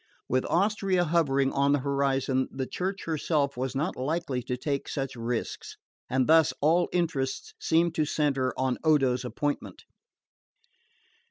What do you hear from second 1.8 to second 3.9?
horizon the Church herself was